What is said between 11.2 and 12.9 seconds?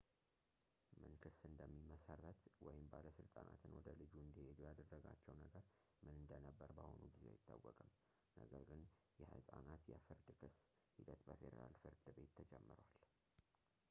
በፌዴራል ፍርድ ቤት ተጀምሯል